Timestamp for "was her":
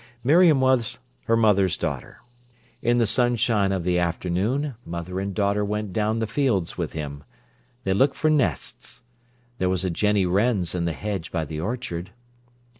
0.59-1.37